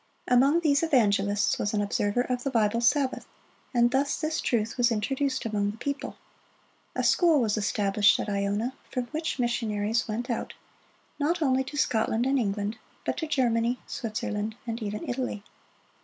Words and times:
Among 0.27 0.61
these 0.61 0.81
evangelists 0.81 1.59
was 1.59 1.75
an 1.75 1.81
observer 1.83 2.21
of 2.21 2.43
the 2.43 2.49
Bible 2.49 2.81
Sabbath, 2.81 3.27
and 3.71 3.91
thus 3.91 4.19
this 4.19 4.41
truth 4.41 4.75
was 4.75 4.91
introduced 4.91 5.45
among 5.45 5.69
the 5.69 5.77
people. 5.77 6.15
A 6.95 7.03
school 7.03 7.39
was 7.39 7.55
established 7.55 8.19
at 8.19 8.27
Iona, 8.27 8.73
from 8.91 9.03
which 9.11 9.37
missionaries 9.37 10.07
went 10.07 10.27
out, 10.27 10.53
not 11.19 11.39
only 11.43 11.63
to 11.65 11.77
Scotland 11.77 12.25
and 12.25 12.39
England, 12.39 12.79
but 13.05 13.15
to 13.17 13.27
Germany, 13.27 13.77
Switzerland, 13.85 14.55
and 14.65 14.81
even 14.81 15.07
Italy. 15.07 15.43